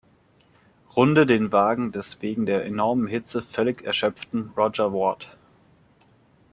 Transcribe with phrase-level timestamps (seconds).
[0.95, 5.37] Runde den Wagen des wegen der enormen Hitze völlig erschöpften Rodger Ward.